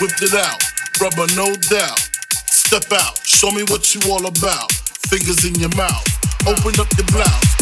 whipped 0.00 0.22
it 0.22 0.34
out. 0.34 0.60
Rubber, 1.00 1.26
no 1.34 1.54
doubt. 1.68 1.98
Step 2.50 2.90
out, 2.92 3.18
show 3.26 3.52
me 3.52 3.62
what 3.64 3.94
you 3.94 4.00
all 4.10 4.26
about. 4.26 4.72
Fingers 5.08 5.44
in 5.44 5.54
your 5.60 5.74
mouth, 5.76 6.04
open 6.46 6.78
up 6.80 6.88
your 6.96 7.06
blouse. 7.06 7.55